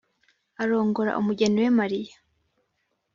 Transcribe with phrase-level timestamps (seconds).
[0.61, 2.15] arongora umugeni we mariya